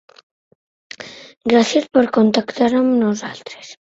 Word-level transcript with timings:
Gràcies 1.53 1.85
per 1.97 2.03
contactar 2.17 2.73
amb 2.83 2.95
nosaltres. 3.05 3.71